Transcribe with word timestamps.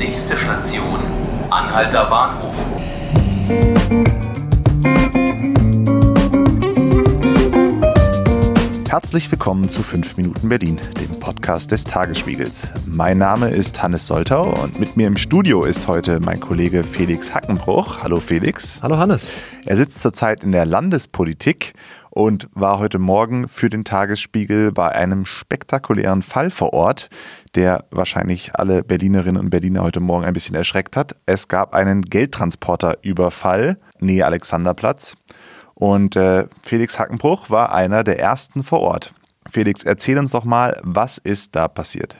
Nächste 0.00 0.34
Station, 0.34 0.98
Anhalter 1.50 2.06
Bahnhof. 2.06 2.54
Herzlich 8.90 9.30
willkommen 9.30 9.68
zu 9.68 9.84
5 9.84 10.16
Minuten 10.16 10.48
Berlin, 10.48 10.80
dem 11.00 11.20
Podcast 11.20 11.70
des 11.70 11.84
Tagesspiegels. 11.84 12.72
Mein 12.86 13.18
Name 13.18 13.48
ist 13.48 13.80
Hannes 13.80 14.08
Soltau 14.08 14.52
und 14.64 14.80
mit 14.80 14.96
mir 14.96 15.06
im 15.06 15.16
Studio 15.16 15.62
ist 15.62 15.86
heute 15.86 16.18
mein 16.18 16.40
Kollege 16.40 16.82
Felix 16.82 17.32
Hackenbruch. 17.32 18.02
Hallo 18.02 18.18
Felix. 18.18 18.82
Hallo 18.82 18.98
Hannes. 18.98 19.30
Er 19.64 19.76
sitzt 19.76 20.00
zurzeit 20.00 20.42
in 20.42 20.50
der 20.50 20.66
Landespolitik 20.66 21.74
und 22.10 22.48
war 22.52 22.80
heute 22.80 22.98
Morgen 22.98 23.48
für 23.48 23.70
den 23.70 23.84
Tagesspiegel 23.84 24.72
bei 24.72 24.88
einem 24.88 25.24
spektakulären 25.24 26.24
Fall 26.24 26.50
vor 26.50 26.72
Ort, 26.72 27.10
der 27.54 27.84
wahrscheinlich 27.92 28.56
alle 28.56 28.82
Berlinerinnen 28.82 29.40
und 29.40 29.50
Berliner 29.50 29.84
heute 29.84 30.00
Morgen 30.00 30.24
ein 30.24 30.34
bisschen 30.34 30.56
erschreckt 30.56 30.96
hat. 30.96 31.14
Es 31.26 31.46
gab 31.46 31.74
einen 31.74 32.02
Geldtransporterüberfall, 32.02 33.78
Nähe 34.00 34.26
Alexanderplatz. 34.26 35.14
Und 35.80 36.14
äh, 36.14 36.46
Felix 36.62 36.98
Hackenbruch 36.98 37.48
war 37.48 37.72
einer 37.72 38.04
der 38.04 38.20
ersten 38.20 38.62
vor 38.62 38.80
Ort. 38.80 39.14
Felix, 39.50 39.82
erzähl 39.82 40.18
uns 40.18 40.30
doch 40.30 40.44
mal, 40.44 40.78
was 40.82 41.16
ist 41.16 41.56
da 41.56 41.68
passiert? 41.68 42.18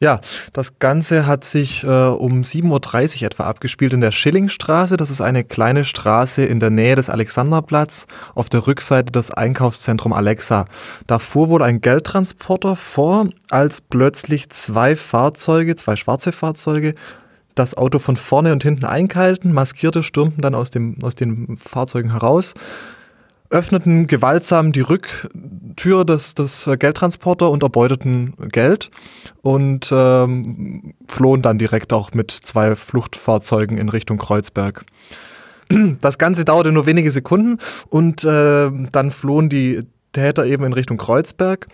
Ja, 0.00 0.20
das 0.52 0.80
Ganze 0.80 1.26
hat 1.26 1.44
sich 1.44 1.84
äh, 1.84 1.86
um 1.86 2.40
7.30 2.40 3.20
Uhr 3.20 3.26
etwa 3.26 3.44
abgespielt 3.44 3.92
in 3.92 4.00
der 4.00 4.10
Schillingstraße. 4.10 4.96
Das 4.96 5.10
ist 5.10 5.20
eine 5.20 5.44
kleine 5.44 5.84
Straße 5.84 6.44
in 6.44 6.58
der 6.58 6.70
Nähe 6.70 6.96
des 6.96 7.10
Alexanderplatz 7.10 8.08
auf 8.34 8.48
der 8.48 8.66
Rückseite 8.66 9.12
des 9.12 9.30
Einkaufszentrum 9.30 10.12
Alexa. 10.12 10.64
Da 11.06 11.20
fuhr 11.20 11.48
wohl 11.48 11.62
ein 11.62 11.80
Geldtransporter 11.80 12.74
vor, 12.74 13.28
als 13.50 13.82
plötzlich 13.82 14.50
zwei 14.50 14.96
Fahrzeuge, 14.96 15.76
zwei 15.76 15.94
schwarze 15.94 16.32
Fahrzeuge, 16.32 16.94
das 17.54 17.76
Auto 17.76 17.98
von 17.98 18.16
vorne 18.16 18.52
und 18.52 18.62
hinten 18.62 18.84
einkalten, 18.84 19.52
Maskierte 19.52 20.02
stürmten 20.02 20.42
dann 20.42 20.54
aus, 20.54 20.70
dem, 20.70 20.96
aus 21.02 21.14
den 21.14 21.56
Fahrzeugen 21.56 22.12
heraus, 22.12 22.54
öffneten 23.50 24.06
gewaltsam 24.06 24.70
die 24.72 24.80
Rücktür 24.80 26.04
des, 26.04 26.34
des 26.34 26.70
Geldtransporter 26.78 27.50
und 27.50 27.62
erbeuteten 27.62 28.34
Geld 28.52 28.90
und 29.42 29.90
ähm, 29.92 30.94
flohen 31.08 31.42
dann 31.42 31.58
direkt 31.58 31.92
auch 31.92 32.12
mit 32.14 32.30
zwei 32.30 32.76
Fluchtfahrzeugen 32.76 33.76
in 33.76 33.88
Richtung 33.88 34.18
Kreuzberg. 34.18 34.84
Das 36.00 36.18
Ganze 36.18 36.44
dauerte 36.44 36.72
nur 36.72 36.86
wenige 36.86 37.12
Sekunden 37.12 37.58
und 37.88 38.24
äh, 38.24 38.70
dann 38.92 39.10
flohen 39.10 39.48
die 39.48 39.82
Täter 40.12 40.44
eben 40.44 40.64
in 40.64 40.72
Richtung 40.72 40.96
Kreuzberg, 40.96 41.68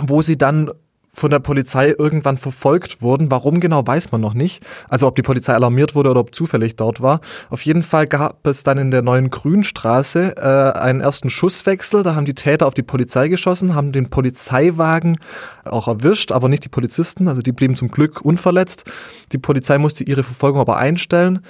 wo 0.00 0.22
sie 0.22 0.36
dann 0.36 0.70
von 1.14 1.30
der 1.30 1.38
Polizei 1.38 1.94
irgendwann 1.96 2.36
verfolgt 2.36 3.00
wurden. 3.00 3.30
Warum 3.30 3.60
genau, 3.60 3.86
weiß 3.86 4.12
man 4.12 4.20
noch 4.20 4.34
nicht. 4.34 4.62
Also 4.88 5.06
ob 5.06 5.16
die 5.16 5.22
Polizei 5.22 5.54
alarmiert 5.54 5.94
wurde 5.94 6.10
oder 6.10 6.20
ob 6.20 6.34
zufällig 6.34 6.76
dort 6.76 7.00
war. 7.00 7.20
Auf 7.50 7.62
jeden 7.62 7.82
Fall 7.82 8.06
gab 8.06 8.46
es 8.46 8.64
dann 8.64 8.78
in 8.78 8.90
der 8.90 9.02
neuen 9.02 9.30
Grünstraße 9.30 10.34
äh, 10.36 10.78
einen 10.78 11.00
ersten 11.00 11.30
Schusswechsel. 11.30 12.02
Da 12.02 12.14
haben 12.14 12.26
die 12.26 12.34
Täter 12.34 12.66
auf 12.66 12.74
die 12.74 12.82
Polizei 12.82 13.28
geschossen, 13.28 13.74
haben 13.74 13.92
den 13.92 14.10
Polizeiwagen 14.10 15.18
auch 15.64 15.88
erwischt, 15.88 16.32
aber 16.32 16.48
nicht 16.48 16.64
die 16.64 16.68
Polizisten. 16.68 17.28
Also 17.28 17.40
die 17.40 17.52
blieben 17.52 17.76
zum 17.76 17.88
Glück 17.88 18.20
unverletzt. 18.20 18.84
Die 19.32 19.38
Polizei 19.38 19.78
musste 19.78 20.04
ihre 20.04 20.24
Verfolgung 20.24 20.60
aber 20.60 20.76
einstellen. 20.76 21.40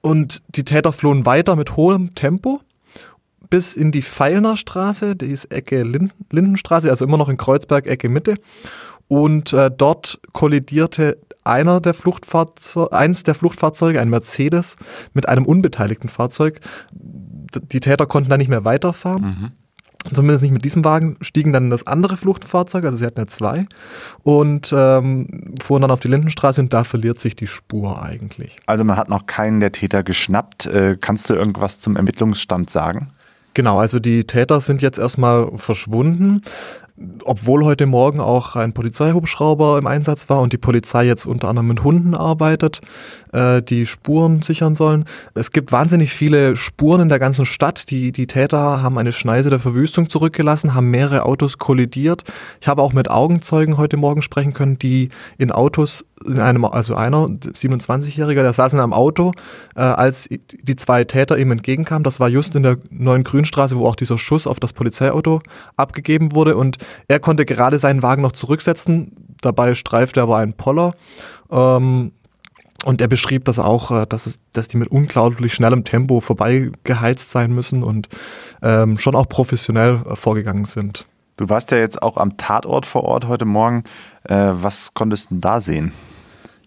Und 0.00 0.42
die 0.48 0.64
Täter 0.64 0.92
flohen 0.92 1.24
weiter 1.24 1.56
mit 1.56 1.76
hohem 1.76 2.14
Tempo 2.14 2.60
bis 3.52 3.76
in 3.76 3.92
die 3.92 4.00
Feilner 4.00 4.56
Straße, 4.56 5.14
die 5.14 5.26
ist 5.26 5.52
Ecke 5.52 5.82
Lindenstraße, 5.82 6.88
also 6.88 7.04
immer 7.04 7.18
noch 7.18 7.28
in 7.28 7.36
Kreuzberg, 7.36 7.86
Ecke 7.86 8.08
Mitte. 8.08 8.36
Und 9.08 9.52
äh, 9.52 9.70
dort 9.70 10.20
kollidierte 10.32 11.18
einer 11.44 11.82
der 11.82 11.92
Fluchtfahrzeuge, 11.92 12.94
eins 12.94 13.24
der 13.24 13.34
Fluchtfahrzeuge, 13.34 14.00
ein 14.00 14.08
Mercedes, 14.08 14.76
mit 15.12 15.28
einem 15.28 15.44
unbeteiligten 15.44 16.08
Fahrzeug. 16.08 16.60
Die 16.94 17.80
Täter 17.80 18.06
konnten 18.06 18.30
da 18.30 18.38
nicht 18.38 18.48
mehr 18.48 18.64
weiterfahren. 18.64 19.22
Mhm. 19.22 19.50
Zumindest 20.14 20.44
nicht 20.44 20.52
mit 20.52 20.64
diesem 20.64 20.82
Wagen, 20.82 21.18
stiegen 21.20 21.52
dann 21.52 21.64
in 21.64 21.70
das 21.70 21.86
andere 21.86 22.16
Fluchtfahrzeug, 22.16 22.86
also 22.86 22.96
sie 22.96 23.04
hatten 23.04 23.20
ja 23.20 23.26
zwei, 23.26 23.66
und 24.22 24.72
ähm, 24.74 25.54
fuhren 25.60 25.82
dann 25.82 25.90
auf 25.90 26.00
die 26.00 26.08
Lindenstraße 26.08 26.62
und 26.62 26.72
da 26.72 26.84
verliert 26.84 27.20
sich 27.20 27.36
die 27.36 27.46
Spur 27.46 28.02
eigentlich. 28.02 28.56
Also 28.64 28.82
man 28.82 28.96
hat 28.96 29.10
noch 29.10 29.26
keinen 29.26 29.60
der 29.60 29.72
Täter 29.72 30.02
geschnappt. 30.02 30.64
Äh, 30.64 30.96
kannst 30.98 31.28
du 31.28 31.34
irgendwas 31.34 31.80
zum 31.80 31.96
Ermittlungsstand 31.96 32.70
sagen? 32.70 33.12
Genau, 33.54 33.78
also 33.78 33.98
die 33.98 34.24
Täter 34.24 34.60
sind 34.60 34.82
jetzt 34.82 34.98
erstmal 34.98 35.50
verschwunden 35.56 36.42
obwohl 37.24 37.64
heute 37.64 37.86
Morgen 37.86 38.20
auch 38.20 38.56
ein 38.56 38.72
Polizeihubschrauber 38.72 39.78
im 39.78 39.86
Einsatz 39.86 40.28
war 40.28 40.40
und 40.40 40.52
die 40.52 40.58
Polizei 40.58 41.04
jetzt 41.04 41.26
unter 41.26 41.48
anderem 41.48 41.68
mit 41.68 41.84
Hunden 41.84 42.14
arbeitet, 42.14 42.80
äh, 43.32 43.62
die 43.62 43.86
Spuren 43.86 44.42
sichern 44.42 44.76
sollen. 44.76 45.04
Es 45.34 45.50
gibt 45.52 45.72
wahnsinnig 45.72 46.12
viele 46.12 46.56
Spuren 46.56 47.02
in 47.02 47.08
der 47.08 47.18
ganzen 47.18 47.46
Stadt. 47.46 47.90
Die, 47.90 48.12
die 48.12 48.26
Täter 48.26 48.82
haben 48.82 48.98
eine 48.98 49.12
Schneise 49.12 49.50
der 49.50 49.58
Verwüstung 49.58 50.10
zurückgelassen, 50.10 50.74
haben 50.74 50.90
mehrere 50.90 51.24
Autos 51.24 51.58
kollidiert. 51.58 52.24
Ich 52.60 52.68
habe 52.68 52.82
auch 52.82 52.92
mit 52.92 53.10
Augenzeugen 53.10 53.76
heute 53.76 53.96
Morgen 53.96 54.22
sprechen 54.22 54.52
können, 54.52 54.78
die 54.78 55.10
in 55.38 55.50
Autos, 55.52 56.04
in 56.24 56.40
einem, 56.40 56.64
also 56.64 56.94
einer, 56.94 57.26
27-Jähriger, 57.26 58.42
der 58.42 58.52
saß 58.52 58.74
in 58.74 58.80
einem 58.80 58.92
Auto, 58.92 59.32
äh, 59.74 59.80
als 59.80 60.28
die 60.28 60.76
zwei 60.76 61.04
Täter 61.04 61.38
ihm 61.38 61.50
entgegenkamen. 61.50 62.04
Das 62.04 62.20
war 62.20 62.28
just 62.28 62.54
in 62.54 62.62
der 62.62 62.78
neuen 62.90 63.24
Grünstraße, 63.24 63.76
wo 63.76 63.86
auch 63.86 63.96
dieser 63.96 64.18
Schuss 64.18 64.46
auf 64.46 64.60
das 64.60 64.72
Polizeiauto 64.72 65.40
abgegeben 65.76 66.34
wurde 66.34 66.56
und 66.56 66.78
er 67.08 67.20
konnte 67.20 67.44
gerade 67.44 67.78
seinen 67.78 68.02
Wagen 68.02 68.22
noch 68.22 68.32
zurücksetzen, 68.32 69.36
dabei 69.40 69.74
streifte 69.74 70.22
aber 70.22 70.38
ein 70.38 70.54
Poller. 70.54 70.94
Ähm, 71.50 72.12
und 72.84 73.00
er 73.00 73.08
beschrieb 73.08 73.44
das 73.44 73.58
auch, 73.58 73.90
äh, 73.90 74.06
dass, 74.06 74.26
es, 74.26 74.40
dass 74.52 74.68
die 74.68 74.76
mit 74.76 74.88
unglaublich 74.88 75.54
schnellem 75.54 75.84
Tempo 75.84 76.20
vorbeigeheizt 76.20 77.30
sein 77.30 77.52
müssen 77.52 77.82
und 77.82 78.08
ähm, 78.62 78.98
schon 78.98 79.14
auch 79.14 79.28
professionell 79.28 80.02
äh, 80.08 80.16
vorgegangen 80.16 80.64
sind. 80.64 81.04
Du 81.36 81.48
warst 81.48 81.70
ja 81.70 81.78
jetzt 81.78 82.02
auch 82.02 82.16
am 82.16 82.36
Tatort 82.36 82.86
vor 82.86 83.04
Ort 83.04 83.26
heute 83.28 83.44
Morgen. 83.44 83.84
Äh, 84.24 84.50
was 84.52 84.94
konntest 84.94 85.30
du 85.30 85.36
da 85.36 85.60
sehen? 85.60 85.92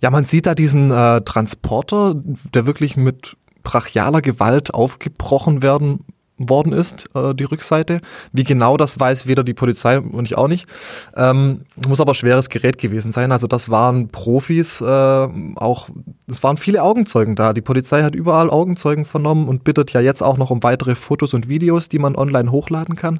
Ja, 0.02 0.10
man 0.10 0.26
sieht 0.26 0.46
da 0.46 0.56
diesen 0.56 0.92
äh, 0.92 1.22
Transporter, 1.22 2.16
der 2.16 2.66
wirklich 2.66 2.96
mit 2.96 3.38
brachialer 3.64 4.22
Gewalt 4.22 4.74
aufgebrochen 4.74 5.62
werden 5.62 6.06
worden 6.38 6.74
ist, 6.74 7.10
äh, 7.16 7.34
die 7.34 7.46
Rückseite. 7.46 8.02
Wie 8.32 8.44
genau 8.44 8.78
das 8.78 9.00
weiß 9.00 9.28
weder 9.28 9.44
die 9.44 9.54
Polizei 9.54 10.00
und 10.00 10.26
ich 10.26 10.38
auch 10.38 10.48
nicht. 10.48 10.68
Ähm, 11.16 11.62
muss 11.88 12.02
aber 12.02 12.14
schweres 12.14 12.50
Gerät 12.50 12.78
gewesen 12.78 13.12
sein. 13.12 13.32
Also 13.32 13.48
das 13.48 13.70
waren 13.70 14.10
Profis, 14.10 14.82
äh, 14.82 14.86
auch 14.86 15.90
es 16.28 16.42
waren 16.42 16.58
viele 16.58 16.82
Augenzeugen 16.82 17.36
da. 17.36 17.54
Die 17.54 17.62
Polizei 17.62 18.02
hat 18.02 18.16
überall 18.16 18.50
Augenzeugen 18.50 19.06
vernommen 19.06 19.48
und 19.48 19.64
bittet 19.64 19.94
ja 19.94 20.02
jetzt 20.02 20.24
auch 20.24 20.38
noch 20.38 20.50
um 20.50 20.64
weitere 20.64 20.96
Fotos 20.96 21.36
und 21.36 21.48
Videos, 21.48 21.88
die 21.88 22.00
man 22.00 22.16
online 22.16 22.52
hochladen 22.52 22.96
kann. 22.96 23.20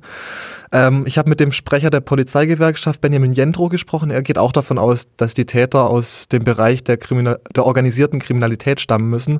Ähm, 0.72 1.04
ich 1.06 1.20
habe 1.20 1.30
mit 1.30 1.40
dem 1.40 1.52
Sprecher 1.52 1.92
der 1.92 2.00
Polizeigewerkschaft 2.00 3.02
Benjamin 3.02 3.34
Jendro 3.34 3.70
gesprochen. 3.70 4.10
Er 4.10 4.24
geht 4.24 4.40
auch 4.40 4.52
davon 4.52 4.80
aus, 4.80 5.08
dass 5.18 5.36
die 5.36 5.46
Täter 5.46 5.88
aus 5.88 6.28
dem 6.30 6.44
Bereich 6.44 6.84
der, 6.84 6.98
Kriminal 6.98 7.40
der 7.56 7.68
organisierten 7.68 8.20
Kriminalität 8.20 8.82
stammen 8.82 9.10
müssen. 9.10 9.40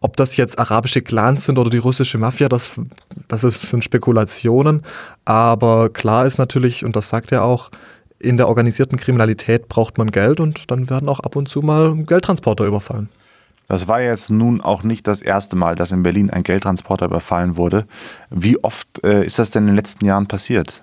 Ob 0.00 0.16
das 0.16 0.36
jetzt 0.38 0.58
arabische 0.58 1.02
Clans 1.02 1.44
sind 1.44 1.58
oder 1.58 1.68
die 1.68 1.78
russische 1.78 2.16
Mafia, 2.16 2.48
das, 2.48 2.80
das 3.28 3.42
sind 3.42 3.84
Spekulationen. 3.84 4.82
Aber 5.26 5.90
klar 5.90 6.24
ist 6.24 6.38
natürlich, 6.38 6.86
und 6.86 6.96
das 6.96 7.10
sagt 7.10 7.32
er 7.32 7.44
auch, 7.44 7.70
in 8.24 8.36
der 8.36 8.48
organisierten 8.48 8.98
Kriminalität 8.98 9.68
braucht 9.68 9.98
man 9.98 10.10
Geld 10.10 10.40
und 10.40 10.70
dann 10.70 10.90
werden 10.90 11.08
auch 11.08 11.20
ab 11.20 11.36
und 11.36 11.48
zu 11.48 11.60
mal 11.60 11.94
Geldtransporter 12.04 12.64
überfallen. 12.64 13.08
Das 13.68 13.88
war 13.88 14.00
jetzt 14.00 14.30
nun 14.30 14.60
auch 14.60 14.82
nicht 14.82 15.06
das 15.06 15.22
erste 15.22 15.56
Mal, 15.56 15.74
dass 15.74 15.92
in 15.92 16.02
Berlin 16.02 16.30
ein 16.30 16.42
Geldtransporter 16.42 17.06
überfallen 17.06 17.56
wurde. 17.56 17.86
Wie 18.30 18.62
oft 18.62 19.02
äh, 19.02 19.24
ist 19.24 19.38
das 19.38 19.50
denn 19.50 19.64
in 19.64 19.68
den 19.68 19.76
letzten 19.76 20.04
Jahren 20.04 20.26
passiert? 20.26 20.82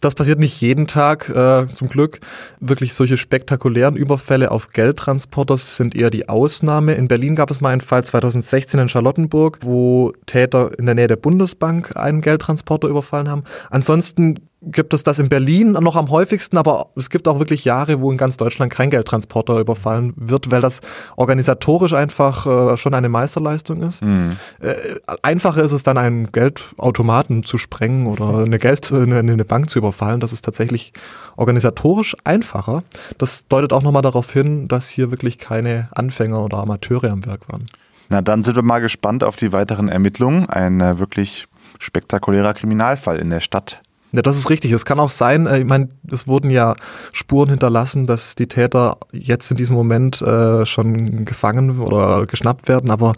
Das 0.00 0.14
passiert 0.14 0.38
nicht 0.38 0.58
jeden 0.62 0.86
Tag, 0.86 1.28
äh, 1.28 1.66
zum 1.74 1.88
Glück. 1.90 2.20
Wirklich 2.58 2.94
solche 2.94 3.18
spektakulären 3.18 3.96
Überfälle 3.96 4.50
auf 4.50 4.68
Geldtransporter 4.68 5.58
sind 5.58 5.94
eher 5.94 6.08
die 6.08 6.26
Ausnahme. 6.26 6.94
In 6.94 7.06
Berlin 7.06 7.36
gab 7.36 7.50
es 7.50 7.60
mal 7.60 7.68
einen 7.68 7.82
Fall 7.82 8.02
2016 8.02 8.80
in 8.80 8.88
Charlottenburg, 8.88 9.58
wo 9.62 10.12
Täter 10.24 10.70
in 10.78 10.86
der 10.86 10.94
Nähe 10.94 11.06
der 11.06 11.16
Bundesbank 11.16 11.96
einen 11.96 12.22
Geldtransporter 12.22 12.88
überfallen 12.88 13.28
haben. 13.28 13.44
Ansonsten 13.68 14.36
gibt 14.62 14.92
es 14.92 15.02
das 15.02 15.18
in 15.18 15.28
Berlin 15.28 15.72
noch 15.72 15.96
am 15.96 16.10
häufigsten, 16.10 16.58
aber 16.58 16.90
es 16.94 17.08
gibt 17.08 17.26
auch 17.28 17.38
wirklich 17.38 17.64
Jahre, 17.64 18.00
wo 18.00 18.10
in 18.12 18.18
ganz 18.18 18.36
Deutschland 18.36 18.70
kein 18.70 18.90
Geldtransporter 18.90 19.58
überfallen 19.58 20.12
wird, 20.16 20.50
weil 20.50 20.60
das 20.60 20.80
organisatorisch 21.16 21.94
einfach 21.94 22.46
äh, 22.46 22.76
schon 22.76 22.92
eine 22.92 23.08
Meisterleistung 23.08 23.82
ist. 23.82 24.02
Mhm. 24.02 24.30
Äh, 24.60 24.74
einfacher 25.22 25.62
ist 25.62 25.72
es 25.72 25.82
dann, 25.82 25.96
einen 25.96 26.30
Geldautomaten 26.30 27.42
zu 27.42 27.56
sprengen 27.58 28.06
oder 28.06 28.44
eine, 28.44 28.58
Geld, 28.58 28.92
eine, 28.92 29.18
eine 29.18 29.44
Bank 29.44 29.70
zu 29.70 29.78
überfallen. 29.78 30.20
Das 30.20 30.32
ist 30.32 30.44
tatsächlich 30.44 30.92
organisatorisch 31.36 32.16
einfacher. 32.24 32.82
Das 33.16 33.46
deutet 33.48 33.72
auch 33.72 33.82
nochmal 33.82 34.02
darauf 34.02 34.30
hin, 34.30 34.68
dass 34.68 34.90
hier 34.90 35.10
wirklich 35.10 35.38
keine 35.38 35.88
Anfänger 35.92 36.44
oder 36.44 36.58
Amateure 36.58 37.10
am 37.10 37.24
Werk 37.24 37.48
waren. 37.48 37.64
Na, 38.10 38.20
dann 38.20 38.42
sind 38.42 38.56
wir 38.56 38.62
mal 38.62 38.80
gespannt 38.80 39.24
auf 39.24 39.36
die 39.36 39.52
weiteren 39.52 39.88
Ermittlungen. 39.88 40.50
Ein 40.50 40.80
äh, 40.80 40.98
wirklich 40.98 41.46
spektakulärer 41.78 42.54
Kriminalfall 42.54 43.18
in 43.18 43.30
der 43.30 43.40
Stadt 43.40 43.80
Ja, 44.12 44.22
das 44.22 44.36
ist 44.36 44.50
richtig. 44.50 44.72
Es 44.72 44.84
kann 44.84 44.98
auch 44.98 45.10
sein, 45.10 45.46
äh, 45.46 45.58
ich 45.58 45.64
meine, 45.64 45.88
es 46.10 46.26
wurden 46.26 46.50
ja 46.50 46.74
Spuren 47.12 47.50
hinterlassen, 47.50 48.06
dass 48.06 48.34
die 48.34 48.48
Täter 48.48 48.98
jetzt 49.12 49.50
in 49.50 49.56
diesem 49.56 49.76
Moment 49.76 50.20
äh, 50.20 50.66
schon 50.66 51.24
gefangen 51.24 51.80
oder 51.80 52.26
geschnappt 52.26 52.68
werden, 52.68 52.90
aber 52.90 53.12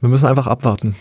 wir 0.00 0.08
müssen 0.08 0.26
einfach 0.26 0.46
abwarten. 0.46 0.94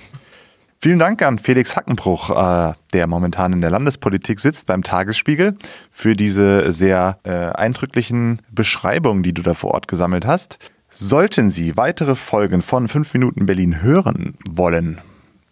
Vielen 0.82 1.00
Dank 1.00 1.22
an 1.22 1.40
Felix 1.40 1.76
Hackenbruch, 1.76 2.30
äh, 2.30 2.74
der 2.94 3.08
momentan 3.08 3.54
in 3.54 3.62
der 3.62 3.72
Landespolitik 3.72 4.40
sitzt 4.40 4.68
beim 4.68 4.84
Tagesspiegel, 4.84 5.56
für 5.90 6.16
diese 6.16 6.72
sehr 6.72 7.20
äh, 7.24 7.32
eindrücklichen 7.32 8.42
Beschreibungen, 8.52 9.24
die 9.24 9.34
du 9.34 9.42
da 9.42 9.54
vor 9.54 9.72
Ort 9.72 9.88
gesammelt 9.88 10.26
hast. 10.26 10.60
Sollten 10.90 11.50
Sie 11.50 11.76
weitere 11.78 12.16
Folgen 12.16 12.62
von 12.62 12.88
5 12.88 13.14
Minuten 13.14 13.46
Berlin 13.46 13.82
hören 13.82 14.36
wollen, 14.48 15.02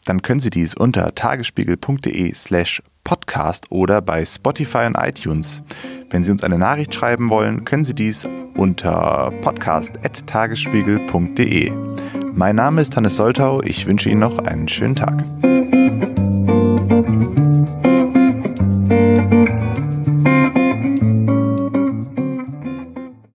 dann 0.06 0.22
können 0.22 0.40
Sie 0.40 0.50
dies 0.50 0.76
unter 0.76 1.16
tagesspiegel.de 1.16 2.34
slash 2.34 2.82
podcast 3.04 3.66
oder 3.70 4.02
bei 4.02 4.26
Spotify 4.26 4.88
und 4.88 4.96
iTunes. 4.96 5.62
Wenn 6.10 6.24
Sie 6.24 6.32
uns 6.32 6.42
eine 6.44 6.58
Nachricht 6.58 6.92
schreiben 6.94 7.30
wollen, 7.30 7.66
können 7.66 7.84
Sie 7.86 7.94
dies 7.94 8.28
unter 8.56 9.32
podcast.tagesspiegel.de. 9.42 11.72
Mein 12.34 12.56
Name 12.56 12.82
ist 12.82 12.96
Hannes 12.96 13.16
Soltau. 13.16 13.62
Ich 13.62 13.86
wünsche 13.86 14.10
Ihnen 14.10 14.22
noch 14.22 14.40
einen 14.40 14.68
schönen 14.70 14.96
Tag. 14.96 15.24